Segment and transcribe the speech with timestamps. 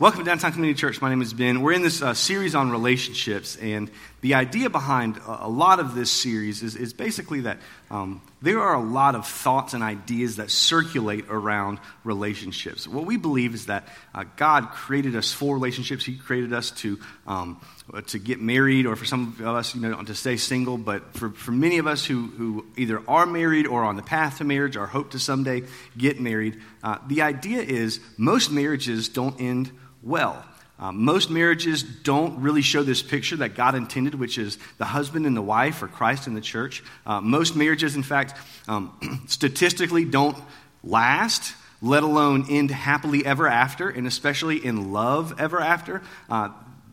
[0.00, 1.00] Welcome to Downtown Community Church.
[1.00, 1.62] My name is Ben.
[1.62, 3.88] We're in this uh, series on relationships, and
[4.22, 7.58] the idea behind a, lot of this series is, is basically that
[7.92, 12.88] um, there are a lot of thoughts and ideas that circulate around relationships.
[12.88, 16.04] What we believe is that uh, God created us for relationships.
[16.04, 16.98] He created us to
[17.28, 17.60] um,
[18.06, 20.76] to get married, or for some of us, you know, to stay single.
[20.76, 24.38] But for, for many of us who, who either are married or on the path
[24.38, 25.62] to marriage or hope to someday
[25.96, 29.70] get married, uh, the idea is most marriages don't end
[30.04, 30.44] well.
[30.78, 35.24] Uh, most marriages don't really show this picture that God intended, which is the husband
[35.24, 36.82] and the wife, or Christ and the church.
[37.06, 38.34] Uh, most marriages, in fact,
[38.66, 40.36] um, statistically don't
[40.82, 46.02] last, let alone end happily ever after, and especially in love ever after.
[46.28, 46.48] Uh,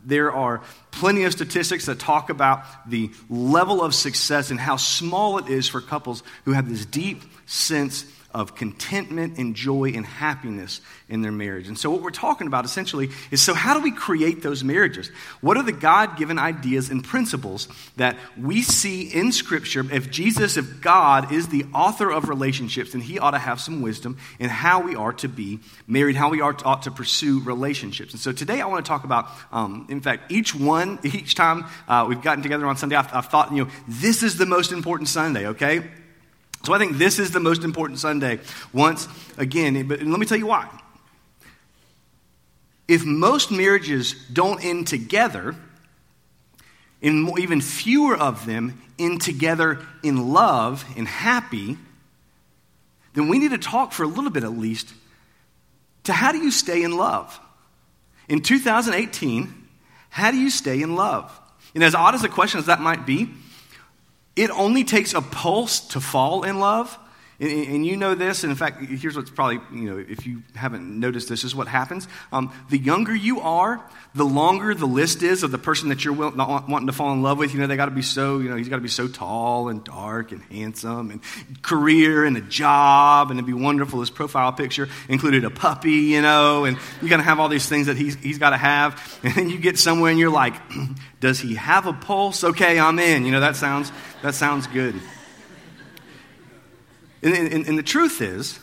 [0.06, 5.38] there are plenty of statistics that talk about the level of success and how small
[5.38, 10.82] it is for couples who have this deep sense of contentment and joy and happiness
[11.10, 11.68] in their marriage.
[11.68, 15.10] And so, what we're talking about essentially is so, how do we create those marriages?
[15.42, 19.86] What are the God given ideas and principles that we see in Scripture?
[19.92, 23.82] If Jesus, if God is the author of relationships, then he ought to have some
[23.82, 27.42] wisdom in how we are to be married, how we are to, ought to pursue
[27.42, 28.14] relationships.
[28.14, 31.66] And so, today I want to talk about, um, in fact, each one, each time
[31.88, 34.72] uh, we've gotten together on Sunday, I've, I've thought, you know, this is the most
[34.72, 35.84] important Sunday, okay?
[36.64, 38.40] So I think this is the most important Sunday
[38.72, 39.88] once again.
[39.88, 40.70] But let me tell you why.
[42.88, 45.56] If most marriages don't end together,
[47.02, 51.78] and even fewer of them end together in love and happy,
[53.14, 54.94] then we need to talk for a little bit at least
[56.04, 57.40] to how do you stay in love?
[58.28, 59.54] In 2018,
[60.10, 61.38] how do you stay in love?
[61.74, 63.30] And as odd as a question as that might be,
[64.36, 66.98] it only takes a pulse to fall in love.
[67.42, 70.44] And, and, you know this, and in fact, here's what's probably, you know, if you
[70.56, 72.08] haven't noticed this, is what happens.
[72.32, 76.14] Um, the younger you are, the longer the list is of the person that you're
[76.14, 77.52] will, wanting to fall in love with.
[77.52, 79.70] You know, they got to be so, you know, he's got to be so tall
[79.70, 81.22] and dark and handsome and
[81.64, 84.02] career and a job and it'd be wonderful.
[84.02, 87.68] His profile picture included a puppy, you know, and you got to have all these
[87.68, 89.20] things that he's, he's got to have.
[89.32, 90.56] And then you get somewhere and you're like,
[91.20, 92.44] does he have a pulse?
[92.44, 93.26] Okay, I'm in.
[93.26, 93.92] You know, that sounds,
[94.24, 94.96] that sounds good.
[97.24, 98.60] And, and, and the truth is,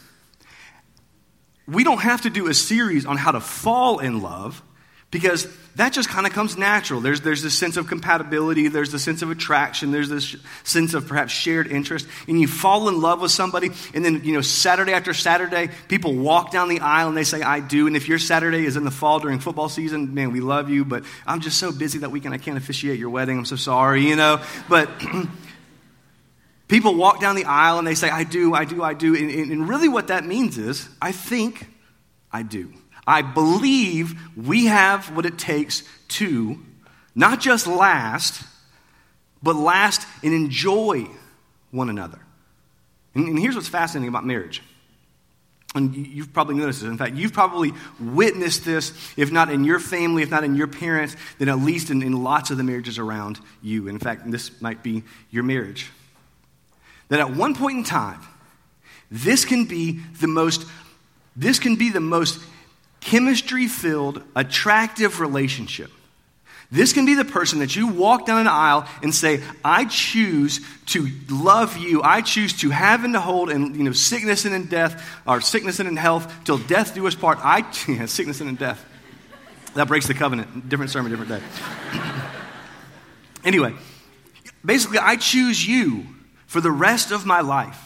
[1.67, 4.63] we don't have to do a series on how to fall in love
[5.11, 5.47] because
[5.77, 7.01] that just kind of comes natural.
[7.01, 11.07] There's, there's this sense of compatibility, there's the sense of attraction, there's this sense of
[11.07, 14.93] perhaps shared interest, and you fall in love with somebody, and then, you know, Saturday
[14.93, 17.87] after Saturday, people walk down the aisle and they say, I do.
[17.87, 20.85] And if your Saturday is in the fall during football season, man, we love you,
[20.85, 23.39] but I'm just so busy that weekend I can't officiate your wedding.
[23.39, 24.43] I'm so sorry, you know.
[24.69, 24.91] But.
[26.69, 29.17] People walk down the aisle and they say, I do, I do, I do.
[29.17, 31.67] And, and, really, what that means is, I think
[32.31, 32.73] I do.
[33.07, 36.59] I believe we have what it takes to
[37.15, 38.45] not just last,
[39.43, 41.07] but last and enjoy
[41.71, 42.19] one another.
[43.15, 44.63] And, and here's what's fascinating about marriage.
[45.75, 46.91] And you've probably noticed this.
[46.91, 50.67] In fact, you've probably witnessed this, if not in your family, if not in your
[50.67, 53.89] parents, then at least in, in lots of the marriages around you.
[53.89, 55.91] In fact, this might be your marriage
[57.09, 58.21] that at one point in time,
[59.11, 60.67] this can be the most,
[61.37, 62.41] this can be the most
[63.01, 65.91] chemistry filled, attractive relationship.
[66.71, 70.61] This can be the person that you walk down an aisle and say, I choose
[70.87, 72.03] to love you.
[72.03, 75.41] I choose to have and to hold and, you know, sickness and in death, or
[75.41, 77.39] sickness and in health, till death do us part.
[77.41, 78.85] I, yeah, sickness and in death.
[79.75, 80.69] That breaks the covenant.
[80.69, 82.01] Different sermon, different day.
[83.45, 83.75] anyway,
[84.63, 86.07] basically, I choose you
[86.49, 87.79] for the rest of my life.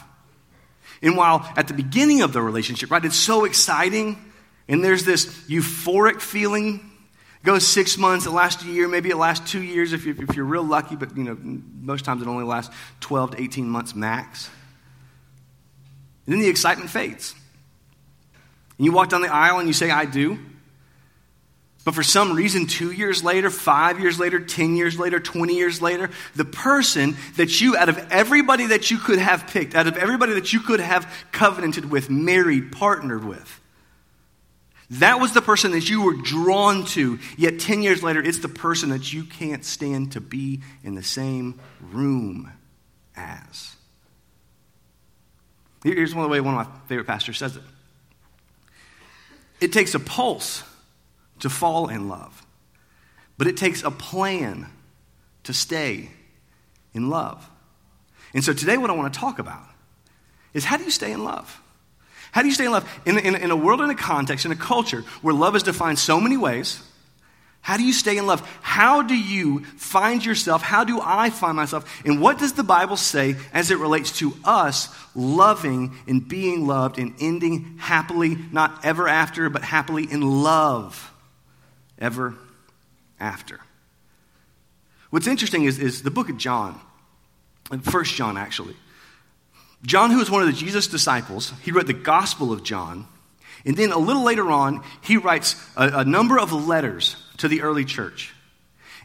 [1.03, 4.17] And while at the beginning of the relationship, right, it's so exciting,
[4.69, 6.75] and there's this euphoric feeling,
[7.41, 10.15] it goes six months, it lasts a year, maybe it lasts two years if you're,
[10.23, 11.37] if you're real lucky, but you know,
[11.81, 14.49] most times it only lasts 12 to 18 months max.
[16.25, 17.35] And then the excitement fades.
[18.77, 20.39] And you walk down the aisle and you say, I do.
[21.85, 25.81] But for some reason, two years later, five years later, 10 years later, 20 years
[25.81, 29.97] later, the person that you, out of everybody that you could have picked, out of
[29.97, 33.59] everybody that you could have covenanted with, married, partnered with,
[34.91, 37.19] that was the person that you were drawn to.
[37.37, 41.03] Yet 10 years later, it's the person that you can't stand to be in the
[41.03, 42.51] same room
[43.15, 43.75] as.
[45.83, 47.63] Here's one of the way one of my favorite pastors says it
[49.59, 50.63] it takes a pulse
[51.43, 52.45] to fall in love.
[53.37, 54.67] But it takes a plan
[55.43, 56.09] to stay
[56.93, 57.47] in love.
[58.33, 59.63] And so today, what I want to talk about
[60.53, 61.61] is how do you stay in love?
[62.31, 62.89] How do you stay in love?
[63.05, 65.99] In, in, in a world, in a context, in a culture where love is defined
[65.99, 66.81] so many ways,
[67.59, 68.39] how do you stay in love?
[68.61, 70.61] How do you find yourself?
[70.61, 72.01] How do I find myself?
[72.05, 76.99] And what does the Bible say as it relates to us loving and being loved
[76.99, 81.12] and ending happily, not ever after, but happily in love
[82.03, 82.35] ever
[83.19, 83.59] after?
[85.09, 86.79] What's interesting is, is the book of John,
[87.81, 88.75] First John actually.
[89.85, 93.07] John, who was one of the Jesus disciples, he wrote the Gospel of John.
[93.65, 97.61] And then a little later on, he writes a, a number of letters to the
[97.61, 98.33] early church.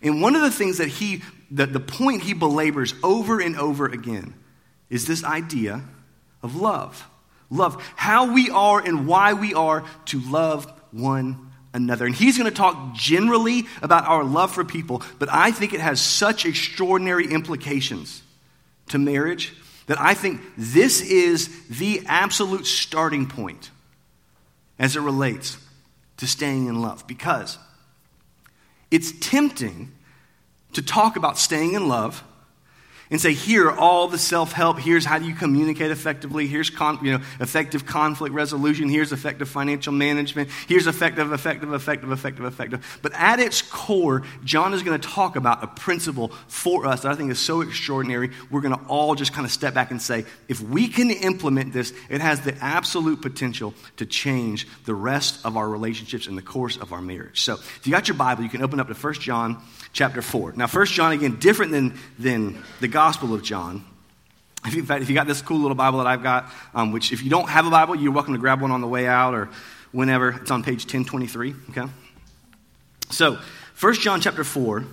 [0.03, 1.23] And one of the things that he,
[1.53, 4.35] that the point he belabors over and over again
[4.91, 5.83] is this idea
[6.43, 7.07] of love.
[7.51, 7.83] Love.
[7.97, 11.48] How we are and why we are to love one
[11.83, 12.05] another.
[12.07, 15.81] And he's going to talk generally about our love for people, but I think it
[15.81, 18.23] has such extraordinary implications
[18.89, 19.55] to marriage
[19.87, 23.71] that I think this is the absolute starting point
[24.79, 25.57] as it relates
[26.19, 27.07] to staying in love.
[27.07, 27.59] Because
[28.91, 29.93] it's tempting
[30.75, 32.23] to talk about staying in love
[33.11, 34.79] and say, here, all the self help.
[34.79, 36.47] Here's how do you communicate effectively.
[36.47, 38.89] Here's con- you know, effective conflict resolution.
[38.89, 40.51] Here's effective financial management.
[40.67, 42.99] Here's effective, effective, effective, effective, effective.
[43.03, 47.13] But at its core, John is going to talk about a principle for us that
[47.13, 48.31] I think is so extraordinary.
[48.51, 51.73] We're going to all just kind of step back and say, if we can implement
[51.73, 56.43] this, it has the absolute potential to change the rest of our relationships in the
[56.43, 57.41] course of our marriage.
[57.41, 59.63] So if you got your Bible, you can open up to 1 John
[59.93, 60.53] chapter 4.
[60.57, 63.85] Now, First John, again, different than, than the Gospel of John.
[64.67, 66.91] If you, in fact, if you got this cool little Bible that I've got, um,
[66.91, 69.07] which if you don't have a Bible, you're welcome to grab one on the way
[69.07, 69.51] out or
[69.93, 70.31] whenever.
[70.31, 71.93] It's on page 1023, okay?
[73.11, 73.37] So,
[73.75, 74.91] First John chapter 4, we're going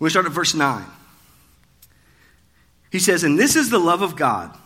[0.00, 0.82] to start at verse 9.
[2.90, 4.56] He says, And this is the love of God.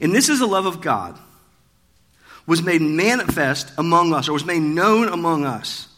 [0.00, 1.18] And this is the love of God
[2.46, 5.88] was made manifest among us, or was made known among us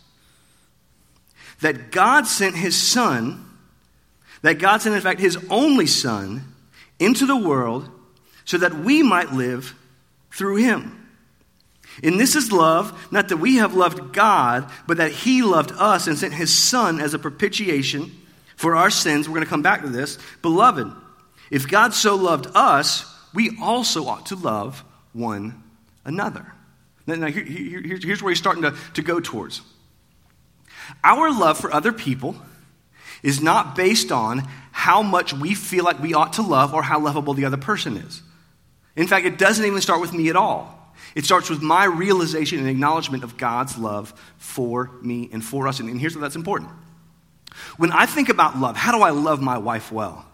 [1.61, 3.45] that God sent his Son,
[4.43, 6.43] that God sent, in fact, his only Son
[6.99, 7.89] into the world
[8.45, 9.75] so that we might live
[10.31, 11.03] through him.
[12.03, 16.07] And this is love, not that we have loved God, but that he loved us
[16.07, 18.13] and sent his Son as a propitiation
[18.57, 19.29] for our sins.
[19.29, 20.19] We're going to come back to this.
[20.43, 20.93] Beloved,
[21.51, 25.63] if God so loved us, we also ought to love one
[26.05, 26.53] another.
[27.07, 29.63] Now, here, here, here's where he's starting to, to go towards.
[31.03, 32.37] Our love for other people
[33.23, 37.01] is not based on how much we feel like we ought to love or how
[37.01, 38.23] lovable the other person is.
[38.95, 40.95] In fact, it doesn't even start with me at all.
[41.15, 45.81] It starts with my realization and acknowledgement of God's love for me and for us.
[45.81, 46.71] And here's what that's important.
[47.79, 50.26] When I think about love, how do I love my wife well?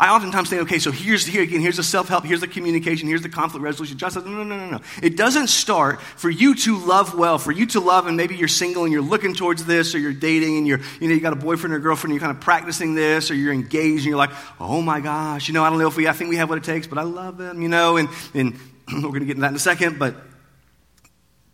[0.00, 3.22] I oftentimes think, okay, so here's here again, here's the self-help, here's the communication, here's
[3.22, 3.98] the conflict resolution.
[3.98, 4.80] John says, no, no, no, no, no.
[5.02, 8.46] It doesn't start for you to love well, for you to love, and maybe you're
[8.46, 11.32] single and you're looking towards this, or you're dating and you're, you know, you got
[11.32, 14.16] a boyfriend or girlfriend, and you're kind of practicing this, or you're engaged and you're
[14.16, 14.30] like,
[14.60, 16.58] oh my gosh, you know, I don't know if we, I think we have what
[16.58, 18.54] it takes, but I love them, you know, and, and
[18.92, 20.14] we're going to get into that in a second, but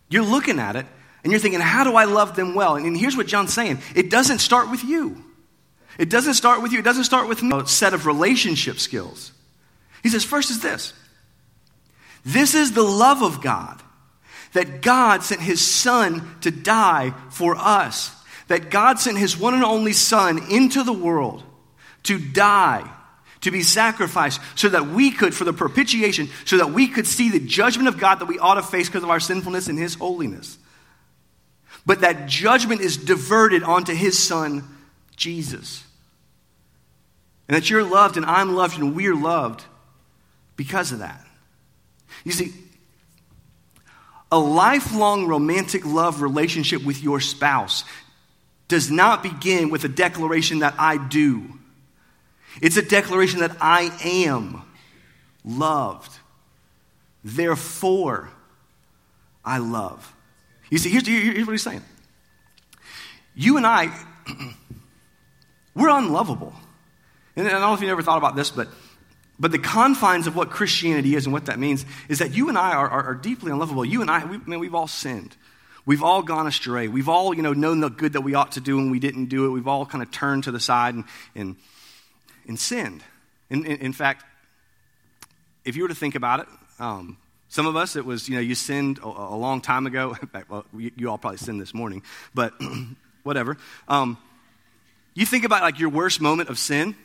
[0.07, 0.85] you're looking at it
[1.23, 2.75] and you're thinking, how do I love them well?
[2.75, 5.24] And, and here's what John's saying it doesn't start with you.
[5.97, 9.31] It doesn't start with you, it doesn't start with a set of relationship skills.
[10.03, 10.93] He says, first is this
[12.25, 13.81] this is the love of God,
[14.53, 18.11] that God sent his Son to die for us,
[18.47, 21.43] that God sent his one and only Son into the world
[22.03, 22.91] to die.
[23.41, 27.29] To be sacrificed so that we could, for the propitiation, so that we could see
[27.29, 29.93] the judgment of God that we ought to face because of our sinfulness and His
[29.93, 30.57] holiness.
[31.85, 34.63] But that judgment is diverted onto His Son,
[35.15, 35.83] Jesus.
[37.47, 39.63] And that you're loved and I'm loved and we're loved
[40.55, 41.23] because of that.
[42.23, 42.53] You see,
[44.31, 47.83] a lifelong romantic love relationship with your spouse
[48.67, 51.43] does not begin with a declaration that I do.
[52.61, 54.61] It's a declaration that I am
[55.43, 56.11] loved.
[57.23, 58.29] Therefore,
[59.43, 60.13] I love.
[60.69, 61.83] You see, here's, here's what he's saying.
[63.35, 63.95] You and I,
[65.75, 66.53] we're unlovable.
[67.35, 68.69] And I don't know if you've ever thought about this, but,
[69.37, 72.57] but the confines of what Christianity is and what that means is that you and
[72.57, 73.83] I are, are, are deeply unlovable.
[73.83, 75.35] You and I, we, man, we've all sinned.
[75.85, 76.87] We've all gone astray.
[76.87, 79.25] We've all, you know, known the good that we ought to do and we didn't
[79.25, 79.49] do it.
[79.49, 81.03] We've all kind of turned to the side and,
[81.35, 81.57] and,
[82.47, 83.03] and sinned.
[83.49, 84.23] In, in, in fact,
[85.65, 86.47] if you were to think about it,
[86.79, 87.17] um,
[87.49, 90.13] some of us, it was, you know, you sinned a, a long time ago.
[90.31, 92.03] Fact, well, you, you, all probably sinned this morning,
[92.33, 92.53] but
[93.23, 93.57] whatever.
[93.87, 94.17] Um,
[95.15, 96.95] you think about like your worst moment of sin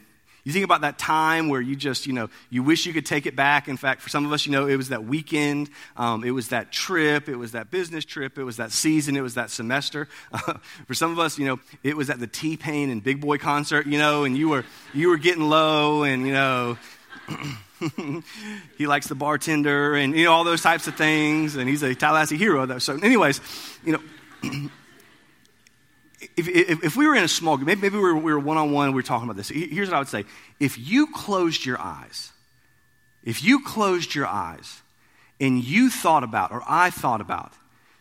[0.44, 3.26] You think about that time where you just, you know, you wish you could take
[3.26, 3.68] it back.
[3.68, 6.48] In fact, for some of us, you know, it was that weekend, um, it was
[6.48, 10.08] that trip, it was that business trip, it was that season, it was that semester.
[10.86, 13.36] For some of us, you know, it was at the T Pain and Big Boy
[13.38, 14.64] concert, you know, and you were
[14.94, 16.78] you were getting low, and you know.
[18.76, 21.94] he likes the bartender and you know all those types of things and he's a
[21.94, 22.78] Tallahassee hero though.
[22.78, 23.40] So anyways,
[23.84, 23.92] you
[24.42, 24.68] know
[26.20, 28.94] if, if, if, we were in a small group, maybe, maybe we were, one-on-one, we
[28.94, 29.48] were talking about this.
[29.48, 30.24] Here's what I would say.
[30.58, 32.32] If you closed your eyes,
[33.24, 34.82] if you closed your eyes
[35.40, 37.54] and you thought about, or I thought about,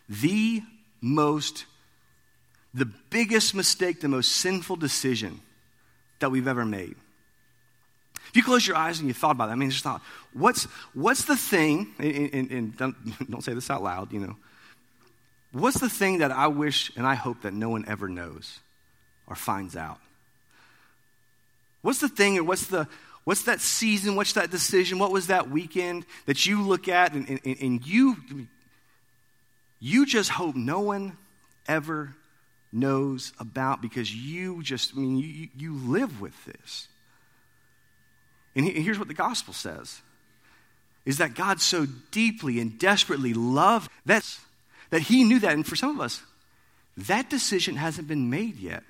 [0.08, 0.62] the
[1.00, 1.64] most,
[2.74, 5.40] the biggest mistake, the most sinful decision
[6.18, 6.96] that we've ever made.
[8.28, 10.02] If you close your eyes and you thought about that, I mean, just thought,
[10.34, 14.36] what's, what's the thing, and, and, and don't, don't say this out loud, you know,
[15.52, 18.60] What's the thing that I wish and I hope that no one ever knows
[19.26, 19.98] or finds out?
[21.82, 22.86] What's the thing or what's the
[23.24, 27.28] what's that season, what's that decision, what was that weekend that you look at and,
[27.28, 28.16] and, and you
[29.80, 31.16] you just hope no one
[31.66, 32.14] ever
[32.72, 36.86] knows about because you just, I mean, you, you live with this.
[38.54, 40.02] And here's what the gospel says
[41.06, 44.38] is that God so deeply and desperately loved that's
[44.90, 45.52] that he knew that.
[45.52, 46.22] And for some of us,
[46.96, 48.82] that decision hasn't been made yet.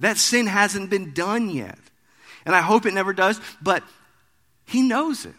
[0.00, 1.78] That sin hasn't been done yet.
[2.44, 3.82] And I hope it never does, but
[4.64, 5.34] he knows it.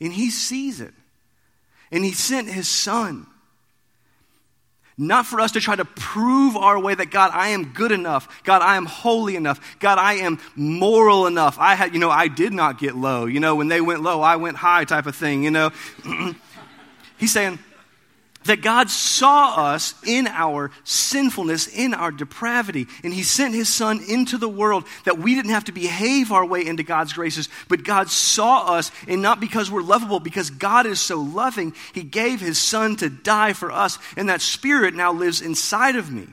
[0.00, 0.94] And he sees it.
[1.90, 3.26] And he sent his son.
[4.96, 8.44] Not for us to try to prove our way that God, I am good enough.
[8.44, 9.76] God, I am holy enough.
[9.80, 11.56] God, I am moral enough.
[11.58, 13.26] I had, you know, I did not get low.
[13.26, 15.70] You know, when they went low, I went high type of thing, you know.
[17.16, 17.58] He's saying,
[18.44, 24.02] that God saw us in our sinfulness, in our depravity, and He sent His Son
[24.06, 27.84] into the world that we didn't have to behave our way into God's graces, but
[27.84, 32.40] God saw us, and not because we're lovable, because God is so loving, He gave
[32.40, 36.26] His Son to die for us, and that Spirit now lives inside of me.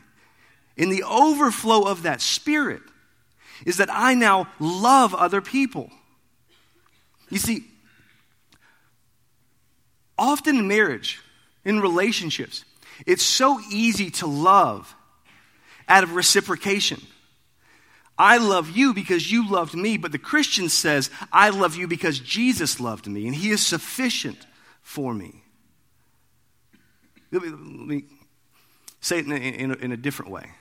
[0.78, 2.82] In the overflow of that Spirit
[3.66, 5.90] is that I now love other people.
[7.30, 7.66] You see,
[10.18, 11.20] often in marriage,
[11.64, 12.66] in relationships.
[13.06, 14.96] It's so easy to love
[15.88, 17.02] out of reciprocation.
[18.18, 22.20] I love you because you loved me, but the Christian says, I love you because
[22.20, 24.46] Jesus loved me and he is sufficient
[24.82, 25.44] for me.
[27.32, 28.04] Let me,
[29.00, 30.52] say it in a, in, a, in a different way.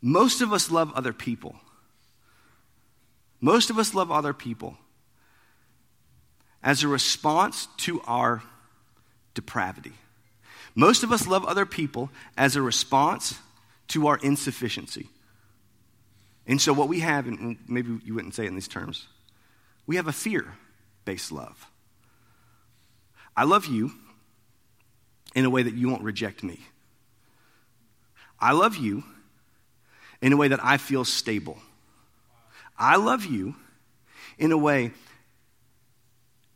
[0.00, 1.54] Most of us love other people.
[3.40, 4.76] Most of us love other people
[6.62, 8.42] as a response to our
[9.34, 9.92] depravity.
[10.74, 13.38] Most of us love other people as a response
[13.88, 15.08] to our insufficiency.
[16.46, 19.06] And so, what we have, and maybe you wouldn't say it in these terms,
[19.86, 20.54] we have a fear
[21.04, 21.66] based love.
[23.36, 23.92] I love you
[25.34, 26.60] in a way that you won't reject me.
[28.38, 29.04] I love you
[30.20, 31.58] in a way that I feel stable.
[32.78, 33.54] I love you
[34.38, 34.92] in a way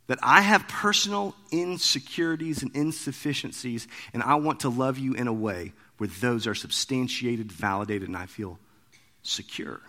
[0.09, 5.33] that I have personal insecurities and insufficiencies, and I want to love you in a
[5.33, 8.57] way where those are substantiated, validated, and I feel
[9.21, 9.81] secure.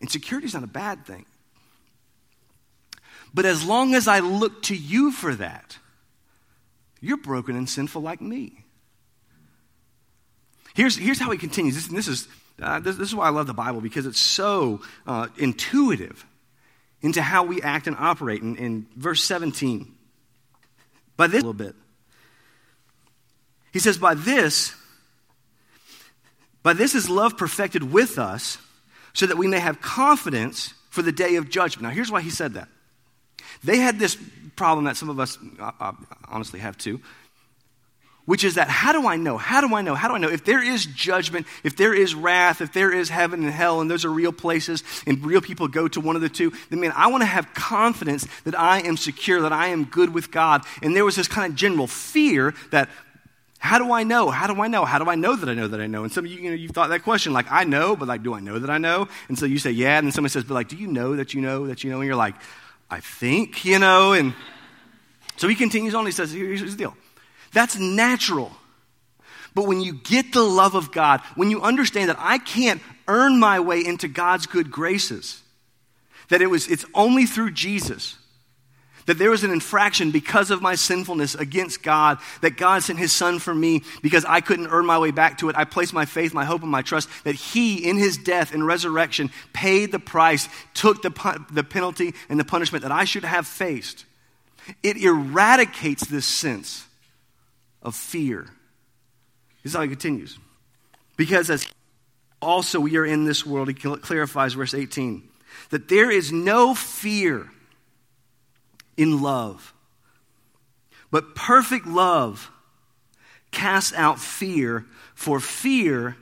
[0.00, 1.26] Insecurity is not a bad thing.
[3.32, 5.78] But as long as I look to you for that,
[7.00, 8.64] you're broken and sinful like me.
[10.74, 11.76] Here's, here's how he continues.
[11.76, 12.28] This, this is,
[12.60, 16.26] uh, this, this, is why I love the Bible because it's so uh, intuitive
[17.02, 18.42] into how we act and operate.
[18.42, 19.94] In, in verse 17,
[21.16, 21.74] by this, a little bit.
[23.72, 24.74] He says, By this,
[26.62, 28.58] by this is love perfected with us,
[29.12, 31.82] so that we may have confidence for the day of judgment.
[31.82, 32.68] Now, here's why he said that.
[33.64, 34.16] They had this
[34.56, 35.92] problem that some of us uh, uh
[36.28, 37.00] honestly have too,
[38.30, 39.36] which is that how do I know?
[39.36, 39.96] How do I know?
[39.96, 40.28] How do I know?
[40.28, 43.90] If there is judgment, if there is wrath, if there is heaven and hell, and
[43.90, 46.92] those are real places, and real people go to one of the two, then man,
[46.94, 50.62] I want to have confidence that I am secure, that I am good with God.
[50.80, 52.88] And there was this kind of general fear that
[53.58, 54.30] how do I know?
[54.30, 54.84] How do I know?
[54.84, 56.04] How do I know that I know that I know?
[56.04, 58.22] And some of you, you know, you've thought that question, like, I know, but like,
[58.22, 59.08] do I know that I know?
[59.26, 59.98] And so you say, yeah.
[59.98, 61.96] And then somebody says, but like, do you know that you know that you know?
[61.96, 62.36] And you're like,
[62.88, 64.12] I think, you know.
[64.12, 64.34] And
[65.36, 66.06] so he continues on.
[66.06, 66.96] He says, here's the deal.
[67.52, 68.52] That's natural.
[69.54, 73.38] But when you get the love of God, when you understand that I can't earn
[73.38, 75.42] my way into God's good graces,
[76.28, 78.16] that it was, it's only through Jesus,
[79.06, 83.12] that there was an infraction because of my sinfulness against God, that God sent his
[83.12, 85.56] son for me because I couldn't earn my way back to it.
[85.56, 88.64] I placed my faith, my hope, and my trust that he, in his death and
[88.64, 93.48] resurrection, paid the price, took the, the penalty and the punishment that I should have
[93.48, 94.04] faced.
[94.84, 96.86] It eradicates this sense
[97.82, 98.46] of fear.
[99.62, 100.38] This is how he continues.
[101.16, 101.66] Because as
[102.40, 105.28] also we are in this world, he clarifies verse 18,
[105.70, 107.50] that there is no fear
[108.96, 109.74] in love.
[111.10, 112.50] But perfect love
[113.50, 116.16] casts out fear, for fear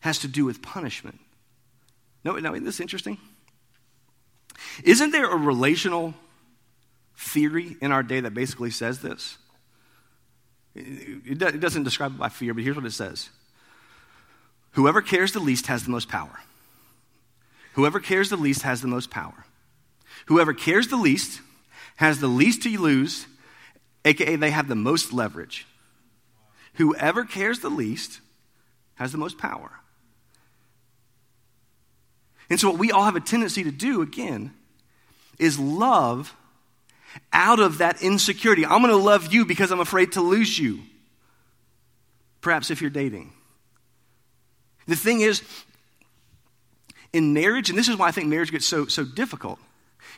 [0.00, 1.20] has to do with punishment.
[2.24, 3.18] No, no, isn't this interesting?
[4.82, 6.14] Isn't there a relational
[7.16, 9.38] theory in our day that basically says this?
[10.74, 13.30] It doesn't describe it by fear, but here's what it says
[14.72, 16.40] Whoever cares the least has the most power.
[17.74, 19.44] Whoever cares the least has the most power.
[20.26, 21.40] Whoever cares the least
[21.96, 23.26] has the least to lose,
[24.04, 25.66] aka they have the most leverage.
[26.74, 28.20] Whoever cares the least
[28.96, 29.80] has the most power.
[32.50, 34.52] And so, what we all have a tendency to do, again,
[35.38, 36.34] is love
[37.32, 38.64] out of that insecurity.
[38.64, 40.80] I'm going to love you because I'm afraid to lose you.
[42.40, 43.32] Perhaps if you're dating.
[44.86, 45.42] The thing is,
[47.12, 49.58] in marriage, and this is why I think marriage gets so, so difficult,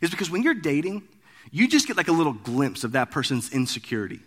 [0.00, 1.02] is because when you're dating,
[1.50, 4.20] you just get like a little glimpse of that person's insecurity.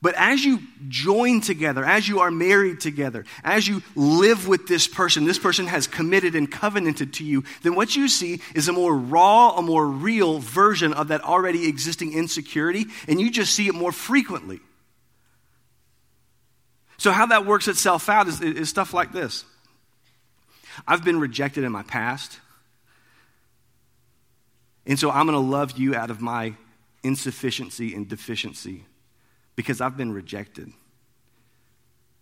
[0.00, 4.86] But as you join together, as you are married together, as you live with this
[4.86, 8.72] person, this person has committed and covenanted to you, then what you see is a
[8.72, 13.66] more raw, a more real version of that already existing insecurity, and you just see
[13.66, 14.60] it more frequently.
[16.96, 19.44] So, how that works itself out is, is stuff like this
[20.86, 22.38] I've been rejected in my past.
[24.86, 26.54] And so I'm going to love you out of my
[27.02, 28.86] insufficiency and deficiency
[29.58, 30.72] because I've been rejected.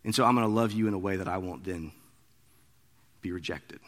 [0.05, 1.93] And so I'm going to love you in a way that I won't then
[3.21, 3.79] be rejected.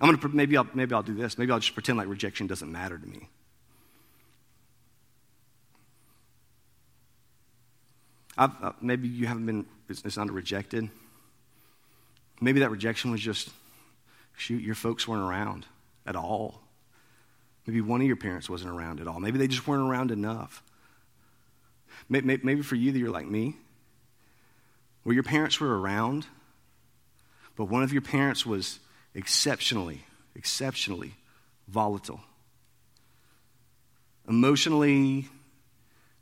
[0.00, 1.36] I'm going to maybe I'll maybe I'll do this.
[1.36, 3.28] Maybe I'll just pretend like rejection doesn't matter to me.
[8.38, 10.88] Uh, maybe you haven't been it's, it's not rejected.
[12.40, 13.50] Maybe that rejection was just
[14.36, 15.66] shoot your folks weren't around
[16.06, 16.62] at all.
[17.66, 19.18] Maybe one of your parents wasn't around at all.
[19.18, 20.62] Maybe they just weren't around enough.
[22.10, 23.56] Maybe for you that you're like me,
[25.04, 26.26] where your parents were around,
[27.56, 28.80] but one of your parents was
[29.14, 31.14] exceptionally, exceptionally
[31.68, 32.20] volatile.
[34.28, 35.28] Emotionally,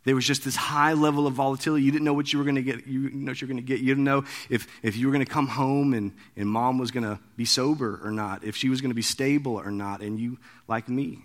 [0.04, 1.84] there was just this high level of volatility.
[1.84, 2.86] You didn't know what you were going to get.
[2.86, 3.80] You didn't know what you were going to get.
[3.80, 6.90] You didn't know if, if you were going to come home and, and mom was
[6.90, 10.00] going to be sober or not, if she was going to be stable or not.
[10.00, 11.24] And you, like me,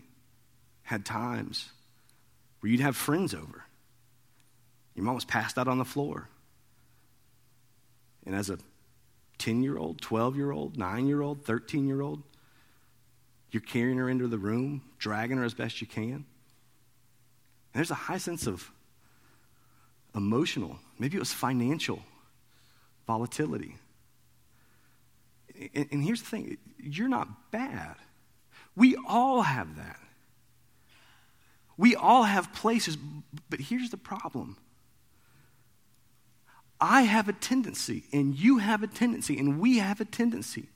[0.84, 1.70] had times
[2.60, 3.66] where you'd have friends over.
[4.96, 6.30] Your mom was passed out on the floor.
[8.26, 8.58] And as a
[9.40, 12.24] 10 year old, 12 year old, 9 year old, 13 year old,
[13.52, 16.12] you're carrying her into the room, dragging her as best you can.
[16.14, 16.26] And
[17.74, 18.72] there's a high sense of
[20.16, 22.00] emotional, maybe it was financial
[23.08, 23.76] volatility.
[25.76, 27.96] And, and here's the thing you're not bad.
[28.76, 30.00] We all have that.
[31.78, 32.98] We all have places,
[33.50, 34.58] but here's the problem.
[36.86, 40.68] I have a tendency, and you have a tendency, and we have a tendency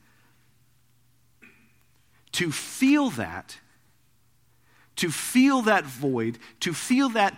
[2.31, 3.57] to feel that,
[4.95, 7.35] to feel that void, to feel that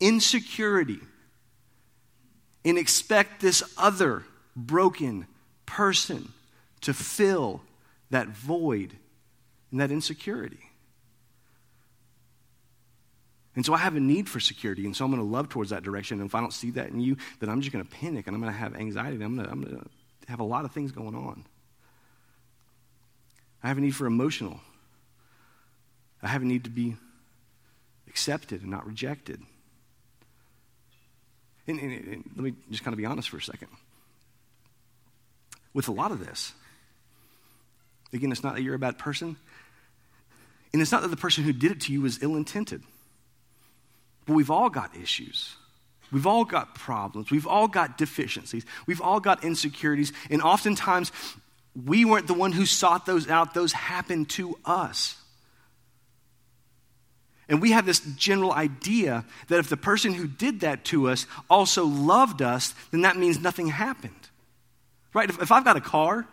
[0.00, 1.00] insecurity,
[2.64, 4.24] and expect this other
[4.56, 5.26] broken
[5.66, 6.32] person
[6.80, 7.60] to fill
[8.08, 8.96] that void
[9.70, 10.69] and that insecurity.
[13.56, 15.70] And so I have a need for security, and so I'm going to love towards
[15.70, 16.20] that direction.
[16.20, 18.36] And if I don't see that in you, then I'm just going to panic and
[18.36, 19.16] I'm going to have anxiety.
[19.16, 21.44] And I'm going to, I'm going to have a lot of things going on.
[23.62, 24.60] I have a need for emotional.
[26.22, 26.96] I have a need to be
[28.08, 29.40] accepted and not rejected.
[31.66, 33.68] And, and, and let me just kind of be honest for a second.
[35.74, 36.52] With a lot of this,
[38.12, 39.36] again, it's not that you're a bad person,
[40.72, 42.82] and it's not that the person who did it to you was ill intended.
[44.30, 45.56] But we've all got issues.
[46.12, 47.32] We've all got problems.
[47.32, 48.64] We've all got deficiencies.
[48.86, 50.12] We've all got insecurities.
[50.30, 51.10] And oftentimes,
[51.74, 55.16] we weren't the one who sought those out, those happened to us.
[57.48, 61.26] And we have this general idea that if the person who did that to us
[61.50, 64.14] also loved us, then that means nothing happened.
[65.12, 65.28] Right?
[65.28, 66.24] If, if I've got a car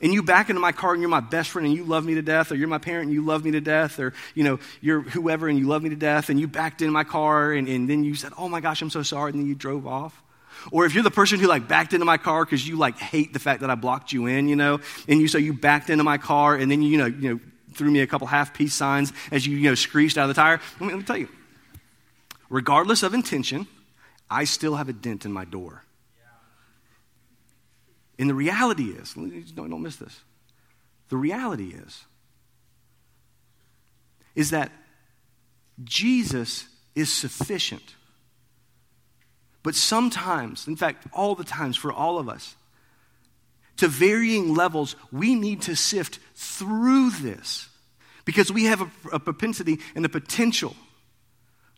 [0.00, 2.14] and you back into my car and you're my best friend and you love me
[2.14, 4.58] to death, or you're my parent and you love me to death, or you know,
[4.80, 7.68] you're whoever and you love me to death, and you backed into my car and,
[7.68, 10.22] and then you said, Oh my gosh, I'm so sorry, and then you drove off.
[10.72, 13.32] Or if you're the person who like backed into my car because you like hate
[13.32, 16.04] the fact that I blocked you in, you know, and you so you backed into
[16.04, 17.40] my car and then you, you know, you know,
[17.72, 20.40] threw me a couple half peace signs as you, you know, screeched out of the
[20.40, 20.60] tire.
[20.78, 21.28] Let me, let me tell you,
[22.48, 23.66] regardless of intention,
[24.28, 25.84] I still have a dent in my door.
[28.20, 30.20] And the reality is, don't, miss this.
[31.08, 32.04] The reality is,
[34.34, 34.70] is that
[35.82, 37.94] Jesus is sufficient.
[39.62, 42.56] But sometimes, in fact, all the times for all of us,
[43.78, 47.70] to varying levels, we need to sift through this
[48.26, 50.76] because we have a, a propensity and a potential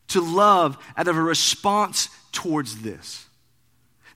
[0.08, 3.26] to love out of a response towards this.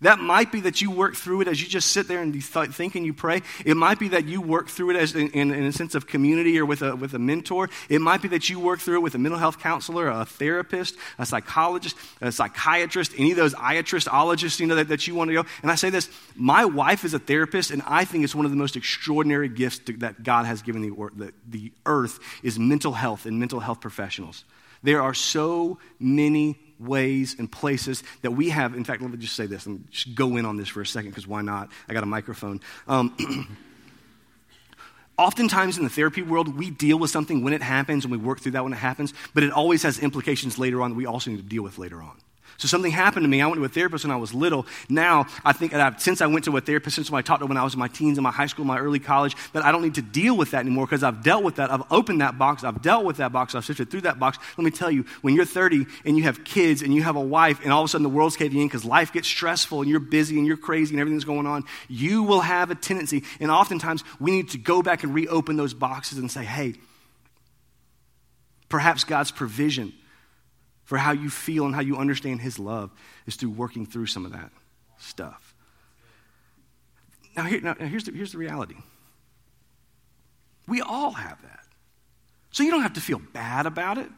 [0.02, 2.40] That might be that you work through it as you just sit there and you
[2.40, 3.42] th- think and you pray.
[3.64, 6.06] It might be that you work through it as in, in, in, a sense of
[6.06, 7.70] community or with a, with a mentor.
[7.88, 10.96] It might be that you work through it with a mental health counselor, a therapist,
[11.18, 15.34] a psychologist, a psychiatrist, any of those iatristologists, you know, that, that you want to
[15.34, 15.44] go.
[15.62, 18.50] And I say this, my wife is a therapist, and I think it's one of
[18.50, 22.92] the most extraordinary gifts to, that God has given the, the, the earth is mental
[22.92, 24.44] health and mental health professionals.
[24.82, 28.74] There are so many ways and places that we have.
[28.74, 30.86] In fact, let me just say this and just go in on this for a
[30.86, 31.70] second because why not?
[31.88, 32.60] I got a microphone.
[32.86, 33.56] Um,
[35.18, 38.40] Oftentimes in the therapy world, we deal with something when it happens and we work
[38.40, 41.30] through that when it happens, but it always has implications later on that we also
[41.30, 42.18] need to deal with later on.
[42.58, 43.42] So something happened to me.
[43.42, 44.66] I went to a therapist when I was little.
[44.88, 47.56] Now, I think I've, since I went to a therapist, since I talked to when
[47.56, 49.82] I was in my teens, in my high school, my early college, that I don't
[49.82, 51.70] need to deal with that anymore because I've dealt with that.
[51.70, 52.64] I've opened that box.
[52.64, 53.54] I've dealt with that box.
[53.54, 54.38] I've sifted through that box.
[54.56, 57.20] Let me tell you, when you're 30 and you have kids and you have a
[57.20, 59.90] wife and all of a sudden the world's caving in because life gets stressful and
[59.90, 63.22] you're busy and you're crazy and everything's going on, you will have a tendency.
[63.38, 66.74] And oftentimes we need to go back and reopen those boxes and say, hey,
[68.68, 69.92] perhaps God's provision
[70.86, 72.90] for how you feel and how you understand His love
[73.26, 74.50] is through working through some of that
[74.98, 75.54] stuff.
[77.36, 78.76] Now, here, now here's, the, here's the reality
[80.66, 81.60] we all have that.
[82.50, 84.08] So you don't have to feel bad about it.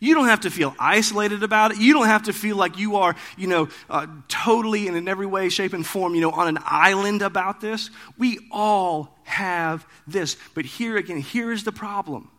[0.00, 1.78] You don't have to feel isolated about it.
[1.78, 5.26] You don't have to feel like you are, you know, uh, totally and in every
[5.26, 7.90] way, shape, and form, you know, on an island about this.
[8.18, 10.36] We all have this.
[10.54, 12.30] But here again, here is the problem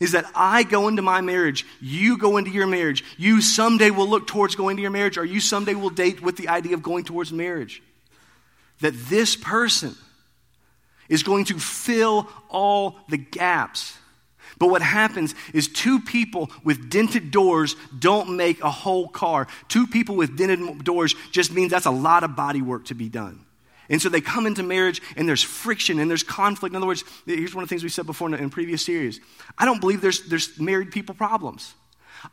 [0.00, 4.08] is that I go into my marriage, you go into your marriage, you someday will
[4.08, 6.82] look towards going to your marriage, or you someday will date with the idea of
[6.82, 7.82] going towards marriage.
[8.80, 9.96] That this person
[11.08, 13.96] is going to fill all the gaps.
[14.58, 19.46] But what happens is two people with dented doors don't make a whole car.
[19.68, 23.08] Two people with dented doors just means that's a lot of body work to be
[23.08, 23.44] done.
[23.88, 26.72] And so they come into marriage and there's friction and there's conflict.
[26.72, 29.20] In other words, here's one of the things we said before in, in previous series.
[29.56, 31.74] I don't believe there's, there's married people problems.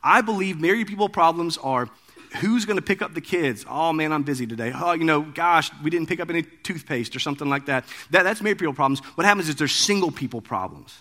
[0.03, 1.89] I believe married people problems are
[2.37, 3.65] who's going to pick up the kids?
[3.69, 4.71] Oh man, I'm busy today.
[4.75, 7.85] Oh, you know, gosh, we didn't pick up any toothpaste or something like that.
[8.11, 8.99] that that's married people problems.
[9.15, 10.93] What happens is there's single people problems.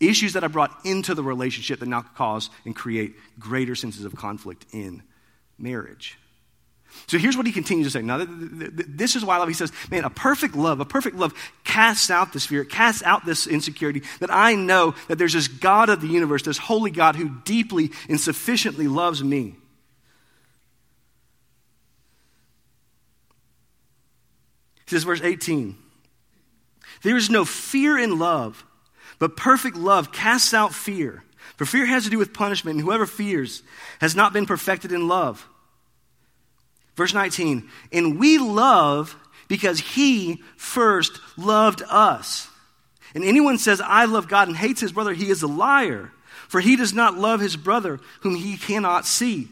[0.00, 4.14] Issues that are brought into the relationship that now cause and create greater senses of
[4.14, 5.02] conflict in
[5.58, 6.18] marriage.
[7.06, 8.02] So here's what he continues to say.
[8.02, 9.48] Now, this is why love.
[9.48, 11.32] He says, Man, a perfect love, a perfect love
[11.64, 14.02] casts out this fear, casts out this insecurity.
[14.20, 17.92] That I know that there's this God of the universe, this holy God who deeply
[18.08, 19.56] and sufficiently loves me.
[24.86, 25.76] He says, verse 18
[27.02, 28.64] There is no fear in love,
[29.18, 31.24] but perfect love casts out fear.
[31.56, 33.62] For fear has to do with punishment, and whoever fears
[34.00, 35.46] has not been perfected in love.
[36.98, 39.14] Verse 19, and we love
[39.46, 42.48] because he first loved us.
[43.14, 46.10] And anyone says, I love God and hates his brother, he is a liar.
[46.48, 49.46] For he does not love his brother whom he cannot see,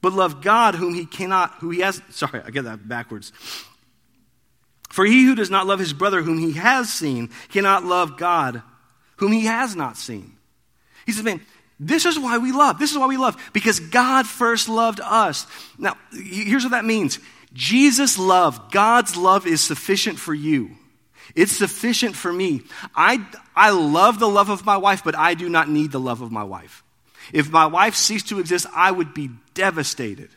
[0.00, 3.32] but love God whom he cannot, who he has, sorry, I get that backwards.
[4.90, 8.62] For he who does not love his brother whom he has seen cannot love God
[9.16, 10.36] whom he has not seen.
[11.04, 11.40] He says, man,
[11.82, 12.78] this is why we love.
[12.78, 13.50] This is why we love.
[13.54, 15.46] Because God first loved us.
[15.78, 17.18] Now, here's what that means
[17.54, 20.72] Jesus' love, God's love is sufficient for you.
[21.34, 22.62] It's sufficient for me.
[22.94, 23.24] I,
[23.56, 26.30] I love the love of my wife, but I do not need the love of
[26.30, 26.84] my wife.
[27.32, 30.28] If my wife ceased to exist, I would be devastated.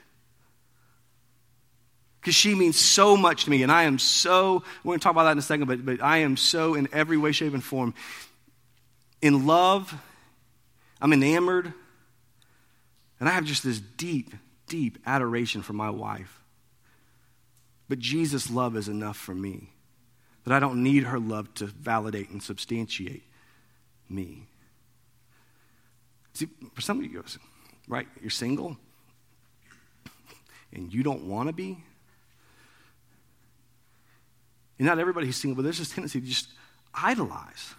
[2.22, 5.12] Because she means so much to me, and I am so, we're going to talk
[5.12, 7.64] about that in a second, but, but I am so in every way, shape, and
[7.64, 7.94] form
[9.22, 9.94] in love
[11.04, 11.74] I'm enamored.
[13.20, 14.34] And I have just this deep,
[14.68, 16.42] deep adoration for my wife.
[17.90, 19.70] But Jesus' love is enough for me.
[20.46, 23.24] that I don't need her love to validate and substantiate
[24.10, 24.48] me.
[26.34, 27.24] See, for some of you,
[27.88, 28.78] right, you're single
[30.74, 31.84] and you don't want to be.
[34.80, 36.50] And not everybody who's single, but there's this tendency to just
[36.94, 37.74] idolize.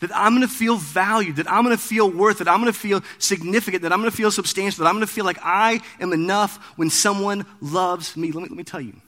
[0.00, 2.72] That I'm going to feel valued, that I'm going to feel worth, that I'm going
[2.72, 5.38] to feel significant, that I'm going to feel substantial, that I'm going to feel like
[5.42, 8.32] I am enough when someone loves me.
[8.32, 9.00] Let me, let me tell you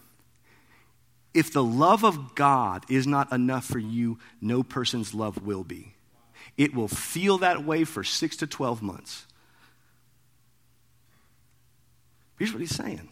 [1.35, 5.95] if the love of God is not enough for you, no person's love will be.
[6.57, 9.27] It will feel that way for six to 12 months.
[12.39, 13.09] Here's what he's saying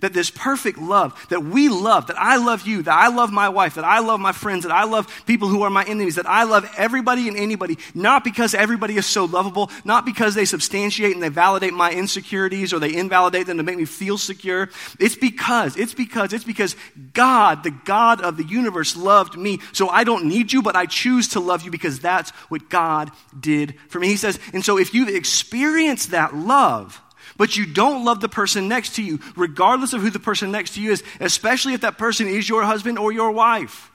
[0.00, 3.48] that this perfect love, that we love, that I love you, that I love my
[3.48, 6.26] wife, that I love my friends, that I love people who are my enemies, that
[6.26, 11.14] I love everybody and anybody, not because everybody is so lovable, not because they substantiate
[11.14, 14.70] and they validate my insecurities or they invalidate them to make me feel secure.
[14.98, 16.76] It's because, it's because, it's because
[17.12, 19.60] God, the God of the universe, loved me.
[19.72, 23.10] So I don't need you, but I choose to love you because that's what God
[23.38, 24.08] did for me.
[24.08, 27.01] He says, and so if you've experienced that love,
[27.36, 30.74] but you don't love the person next to you, regardless of who the person next
[30.74, 33.90] to you is, especially if that person is your husband or your wife.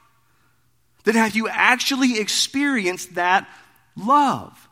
[1.03, 3.47] Then have you actually experienced that
[3.95, 4.67] love?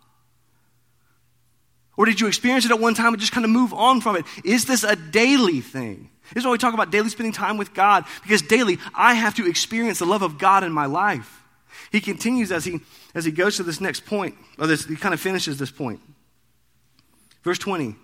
[1.98, 4.18] Or did you experience it at one time and just kind of move on from
[4.18, 4.26] it?
[4.44, 6.10] Is this a daily thing?
[6.34, 9.36] This is why we talk about daily spending time with God, because daily I have
[9.36, 11.44] to experience the love of God in my life.
[11.92, 12.82] He continues as he,
[13.14, 16.00] as he goes to this next point, or this, he kind of finishes this point.
[17.44, 17.96] Verse 20.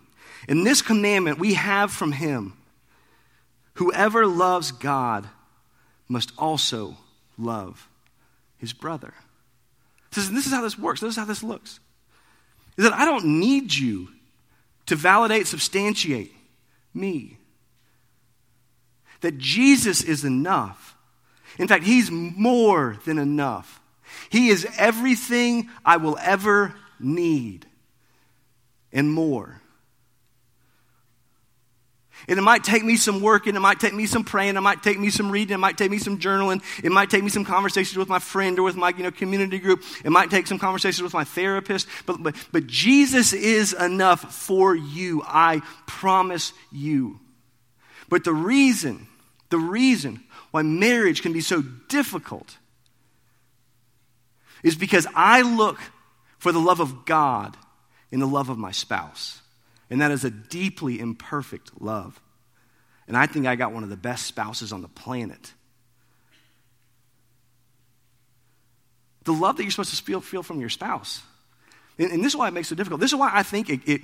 [0.48, 2.58] In this commandment we have from him
[3.76, 5.28] whoever loves God
[6.08, 6.98] must also
[7.38, 7.88] love
[8.58, 9.14] his brother.
[10.14, 11.00] This is, this is how this works.
[11.00, 11.80] This is how this looks.
[12.78, 14.10] Is that I don't need you
[14.88, 16.34] to validate, substantiate
[16.94, 17.38] me.
[19.22, 20.96] That Jesus is enough.
[21.58, 23.82] In fact, he's more than enough.
[24.30, 27.66] He is everything I will ever need
[28.92, 29.61] and more.
[32.28, 34.62] And it might take me some work, and it might take me some praying, it
[34.62, 37.30] might take me some reading, it might take me some journaling, it might take me
[37.30, 40.48] some conversations with my friend or with my you know, community group, it might take
[40.48, 45.22] some conversations with my therapist, but, but, but Jesus is enough for you.
[45.26, 47.20] I promise you.
[48.10, 49.08] But the reason,
[49.50, 52.58] the reason why marriage can be so difficult
[54.64, 55.80] is because I look
[56.38, 57.56] for the love of God
[58.12, 59.41] in the love of my spouse.
[59.92, 62.20] And that is a deeply imperfect love.
[63.08, 65.54] And I think I got one of the best spouses on the planet.
[69.26, 71.22] The love that you're supposed to feel, feel from your spouse.
[72.00, 73.02] And, and, this is why it makes it difficult.
[73.02, 74.02] This is why I think it, it,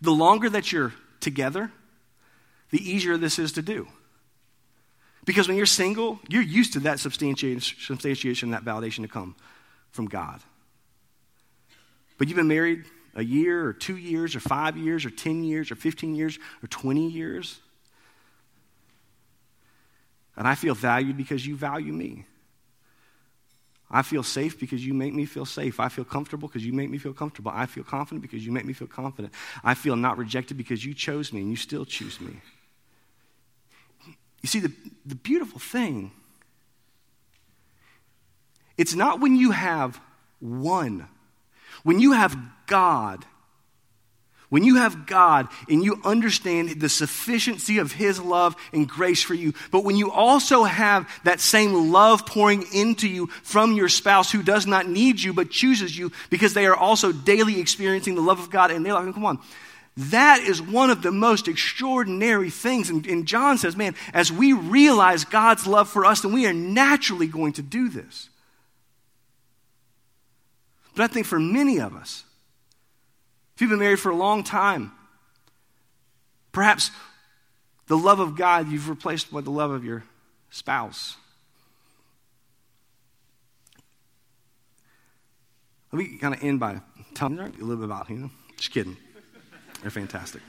[0.00, 1.72] the longer that you're together,
[2.70, 3.88] the easier this is to do.
[5.24, 9.34] Because when you're single, you're used to that substantiation, substantiation that validation to come
[9.90, 10.40] from God.
[12.18, 15.70] But you've been married a year or two years or five years or 10 years
[15.70, 17.60] or 15 years or 20 years.
[20.36, 22.26] And I feel valued because you value me.
[23.90, 25.78] I feel safe because you make me feel safe.
[25.78, 27.52] I feel comfortable because you make me feel comfortable.
[27.54, 29.32] I feel confident because you make me feel confident.
[29.62, 32.40] I feel not rejected because you chose me and you still choose me.
[34.42, 34.72] You see, the,
[35.06, 36.10] the beautiful thing,
[38.76, 40.00] it's not when you have
[40.40, 41.06] one
[41.82, 43.24] when you have God,
[44.50, 49.34] when you have God and you understand the sufficiency of His love and grace for
[49.34, 54.30] you, but when you also have that same love pouring into you from your spouse
[54.30, 58.20] who does not need you but chooses you because they are also daily experiencing the
[58.20, 59.40] love of God and they're like, come on.
[59.96, 62.90] That is one of the most extraordinary things.
[62.90, 66.52] And, and John says, man, as we realize God's love for us, then we are
[66.52, 68.28] naturally going to do this.
[70.94, 72.24] But I think for many of us,
[73.54, 74.92] if you've been married for a long time,
[76.52, 76.90] perhaps
[77.86, 80.04] the love of God you've replaced by the love of your
[80.50, 81.16] spouse.
[85.92, 86.80] Let me kind of end by
[87.14, 88.30] telling you a little bit about him.
[88.56, 88.96] Just kidding.
[89.82, 90.42] They're fantastic.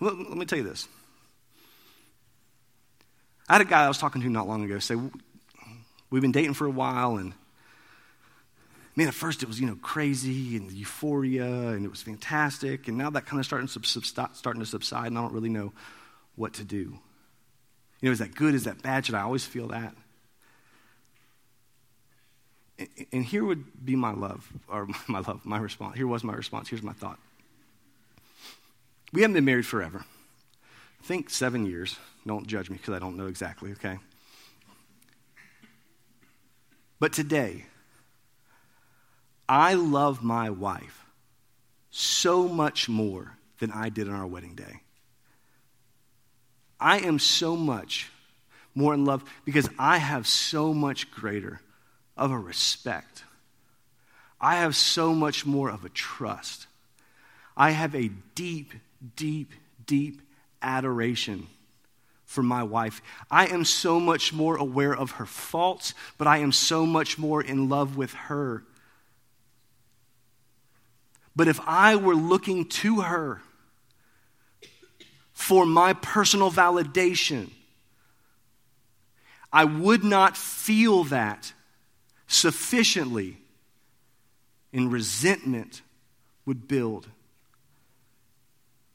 [0.00, 0.88] Let, let me tell you this.
[3.48, 4.94] I had a guy I was talking to not long ago say,
[6.10, 7.34] We've been dating for a while, and
[8.96, 12.88] man, at first it was, you know, crazy and euphoria, and it was fantastic.
[12.88, 15.72] And now that kind of starting starting to subside, and I don't really know
[16.34, 16.98] what to do.
[18.00, 18.54] You know, is that good?
[18.54, 19.06] Is that bad?
[19.06, 19.94] Should I always feel that?
[23.12, 25.96] And here would be my love, or my love, my response.
[25.96, 26.68] Here was my response.
[26.68, 27.18] Here's my thought.
[29.12, 30.04] We haven't been married forever.
[31.00, 31.96] I think seven years.
[32.26, 33.98] Don't judge me because I don't know exactly, okay?
[37.00, 37.66] But today,
[39.48, 41.04] I love my wife
[41.90, 44.80] so much more than I did on our wedding day.
[46.80, 48.10] I am so much
[48.74, 51.60] more in love because I have so much greater
[52.16, 53.24] of a respect.
[54.40, 56.66] I have so much more of a trust.
[57.56, 58.72] I have a deep,
[59.16, 59.52] deep,
[59.86, 60.22] deep
[60.62, 61.48] adoration
[62.28, 63.00] for my wife.
[63.30, 67.42] I am so much more aware of her faults, but I am so much more
[67.42, 68.64] in love with her.
[71.34, 73.40] But if I were looking to her
[75.32, 77.50] for my personal validation,
[79.50, 81.54] I would not feel that
[82.26, 83.38] sufficiently,
[84.70, 85.80] and resentment
[86.44, 87.08] would build.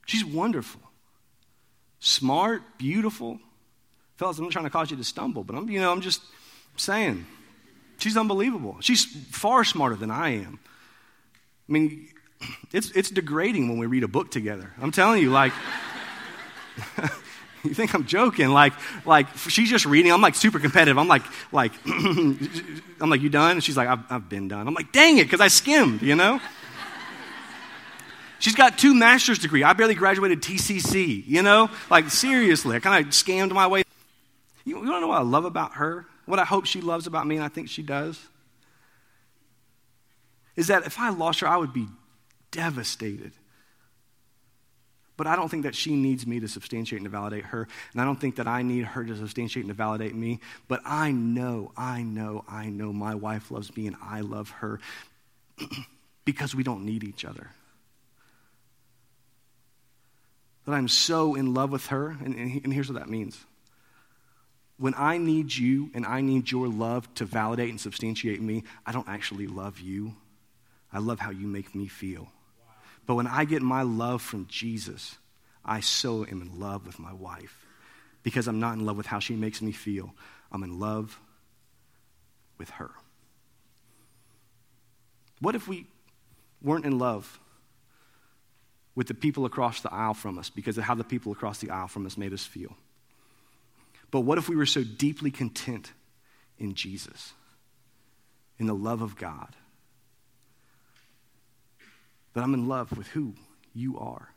[0.06, 0.80] She's wonderful,
[2.04, 3.40] smart, beautiful.
[4.16, 6.22] Fellas, I'm not trying to cause you to stumble, but I'm, you know, I'm just
[6.76, 7.26] saying.
[7.98, 8.76] She's unbelievable.
[8.80, 10.58] She's far smarter than I am.
[11.68, 12.08] I mean,
[12.72, 14.72] it's, it's degrading when we read a book together.
[14.80, 15.52] I'm telling you, like,
[17.64, 18.50] you think I'm joking?
[18.50, 18.74] Like,
[19.06, 20.12] like she's just reading.
[20.12, 20.98] I'm like super competitive.
[20.98, 23.52] I'm like, like, I'm like, you done?
[23.52, 24.68] And she's like, I've, I've been done.
[24.68, 26.40] I'm like, dang it, because I skimmed, you know?
[28.44, 29.62] She's got two master's degree.
[29.62, 31.70] I barely graduated TCC, you know?
[31.88, 33.84] Like, seriously, I kind of scammed my way.
[34.66, 36.04] You, you don't know what I love about her?
[36.26, 38.20] What I hope she loves about me, and I think she does?
[40.56, 41.86] Is that if I lost her, I would be
[42.50, 43.32] devastated.
[45.16, 47.66] But I don't think that she needs me to substantiate and to validate her.
[47.92, 50.40] And I don't think that I need her to substantiate and to validate me.
[50.68, 54.80] But I know, I know, I know my wife loves me and I love her
[56.26, 57.48] because we don't need each other.
[60.64, 62.16] That I'm so in love with her.
[62.24, 63.44] And, and here's what that means
[64.76, 68.92] when I need you and I need your love to validate and substantiate me, I
[68.92, 70.16] don't actually love you.
[70.92, 72.28] I love how you make me feel.
[73.06, 75.16] But when I get my love from Jesus,
[75.64, 77.66] I so am in love with my wife
[78.22, 80.14] because I'm not in love with how she makes me feel.
[80.50, 81.20] I'm in love
[82.58, 82.90] with her.
[85.40, 85.86] What if we
[86.62, 87.38] weren't in love
[88.94, 91.70] with the people across the aisle from us because of how the people across the
[91.70, 92.76] aisle from us made us feel?
[94.10, 95.92] But what if we were so deeply content
[96.58, 97.32] in Jesus,
[98.58, 99.56] in the love of God?
[102.34, 103.34] that I'm in love with who
[103.72, 104.28] you are.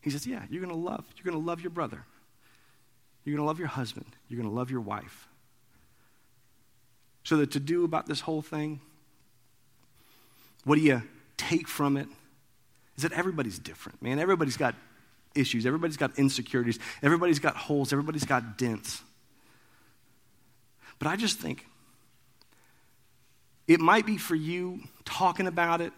[0.00, 1.04] He says, Yeah, you're going to love.
[1.16, 2.04] You're going to love your brother.
[3.24, 4.16] You're going to love your husband.
[4.28, 5.28] You're going to love your wife.
[7.24, 8.80] So, the to do about this whole thing,
[10.64, 11.02] what do you
[11.36, 12.08] take from it?
[12.96, 14.18] Is that everybody's different, man.
[14.18, 14.74] Everybody's got
[15.34, 19.02] issues, everybody's got insecurities, everybody's got holes, everybody's got dents.
[20.98, 21.66] But I just think
[23.66, 25.92] it might be for you talking about it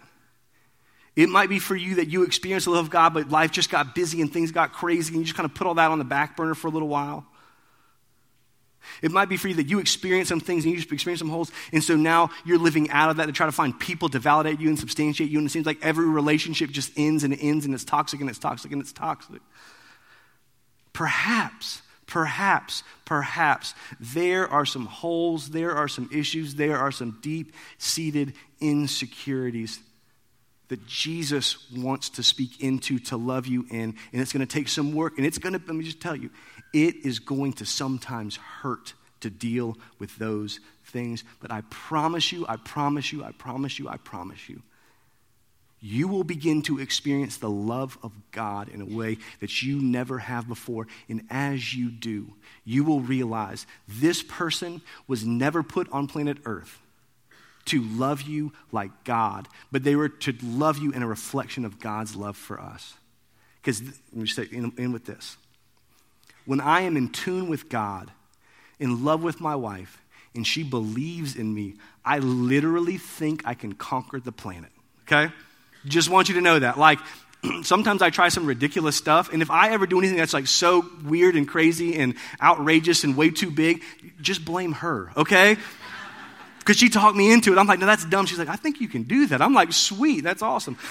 [1.15, 3.69] it might be for you that you experienced the love of God, but life just
[3.69, 5.97] got busy and things got crazy, and you just kind of put all that on
[5.97, 7.25] the back burner for a little while.
[9.01, 11.29] It might be for you that you experience some things and you just experienced some
[11.29, 14.19] holes, and so now you're living out of that to try to find people to
[14.19, 17.39] validate you and substantiate you, and it seems like every relationship just ends and it
[17.41, 19.41] ends and it's toxic and it's toxic and it's toxic.
[20.93, 27.53] Perhaps, perhaps, perhaps there are some holes, there are some issues, there are some deep
[27.77, 29.79] seated insecurities
[30.69, 33.95] that Jesus wants to speak into, to love you in.
[34.11, 35.17] And it's going to take some work.
[35.17, 36.31] And it's going to, let me just tell you,
[36.75, 41.23] it is going to sometimes hurt to deal with those things.
[41.39, 44.61] But I promise you, I promise you, I promise you, I promise you,
[45.79, 50.19] you will begin to experience the love of God in a way that you never
[50.19, 50.87] have before.
[51.07, 52.33] And as you do,
[52.65, 56.81] you will realize this person was never put on planet Earth
[57.65, 61.79] to love you like God, but they were to love you in a reflection of
[61.79, 62.95] God's love for us.
[63.61, 65.37] Because, let me say, in, in with this.
[66.45, 68.11] When I am in tune with God,
[68.79, 70.01] in love with my wife,
[70.35, 74.71] and she believes in me, I literally think I can conquer the planet.
[75.03, 75.33] Okay?
[75.85, 76.77] Just want you to know that.
[76.77, 76.99] Like,
[77.63, 80.85] sometimes I try some ridiculous stuff, and if I ever do anything that's like so
[81.03, 83.81] weird and crazy and outrageous and way too big,
[84.21, 85.57] just blame her, okay?
[86.59, 87.59] because she talked me into it.
[87.59, 88.25] I'm like, no, that's dumb.
[88.25, 89.41] She's like, I think you can do that.
[89.41, 90.77] I'm like, sweet, that's awesome.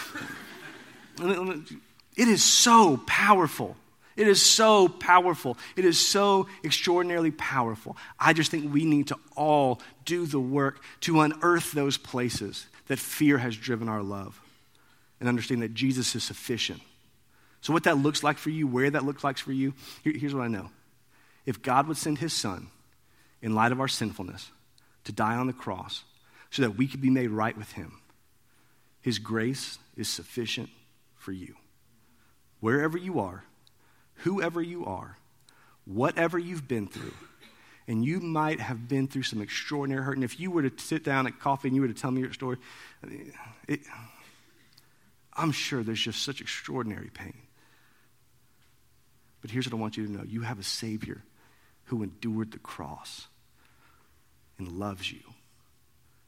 [2.17, 3.77] It is so powerful.
[4.17, 5.59] It is so powerful.
[5.77, 7.97] It is so extraordinarily powerful.
[8.19, 12.99] I just think we need to all do the work to unearth those places that
[12.99, 14.41] fear has driven our love
[15.21, 16.81] and understand that Jesus is sufficient
[17.61, 20.35] So, what that looks like for you, where that looks like for you, here, here's
[20.35, 20.71] what I know.
[21.47, 22.69] If God would send his son
[23.41, 24.51] in light of our sinfulness
[25.05, 26.05] to die on the cross
[26.51, 28.01] so that we could be made right with him,
[29.01, 30.69] his grace is sufficient
[31.17, 31.55] for you.
[32.61, 33.45] Wherever you are,
[34.17, 35.17] whoever you are,
[35.85, 37.15] whatever you've been through,
[37.87, 40.17] and you might have been through some extraordinary hurt.
[40.17, 42.23] And if you were to sit down at coffee and you were to tell me
[42.23, 42.57] your story,
[43.69, 43.81] it,
[45.35, 47.37] I'm sure there's just such extraordinary pain.
[49.43, 51.23] But here's what I want you to know you have a Savior
[51.85, 53.27] who endured the cross
[54.59, 55.21] and loves you.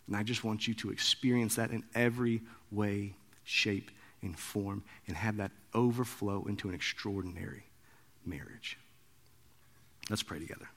[0.06, 3.14] And I just want you to experience that in every way,
[3.44, 3.90] shape,
[4.22, 7.64] and form and have that overflow into an extraordinary
[8.26, 8.78] marriage.
[10.10, 10.68] Let's pray together.